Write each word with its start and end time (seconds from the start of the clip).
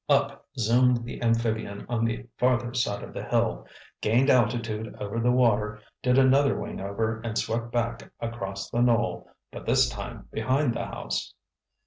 Up 0.09 0.47
zoomed 0.57 1.03
the 1.05 1.21
amphibian 1.21 1.85
on 1.87 2.05
the 2.05 2.25
farther 2.35 2.73
side 2.73 3.03
of 3.03 3.13
the 3.13 3.23
hill, 3.23 3.67
gained 4.01 4.31
altitude 4.31 4.95
over 4.99 5.19
the 5.19 5.29
water, 5.29 5.79
did 6.01 6.17
another 6.17 6.55
wingover 6.55 7.21
and 7.23 7.37
swept 7.37 7.71
back 7.71 8.11
across 8.19 8.67
the 8.71 8.81
knoll, 8.81 9.29
but 9.51 9.67
this 9.67 9.87
time 9.89 10.27
behind 10.31 10.73
the 10.73 10.85
house. 10.87 11.35